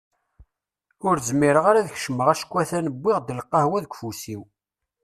Ur 1.07 1.15
zmireɣ 1.27 1.65
ara 1.67 1.79
ad 1.81 1.85
d-kecmeɣ 1.87 2.27
acku 2.33 2.55
a-t-an 2.61 2.87
wwiɣ-d 2.95 3.29
lqahwa 3.39 3.77
deg 3.83 3.93
ufus-iw. 3.93 4.41